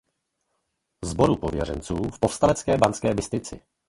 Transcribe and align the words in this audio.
Sboru 1.05 1.35
pověřenců 1.37 1.95
v 2.09 2.19
povstalecké 2.19 2.77
Banské 2.77 3.13
Bystrici. 3.13 3.61